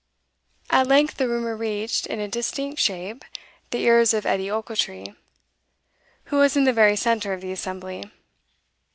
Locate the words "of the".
7.33-7.51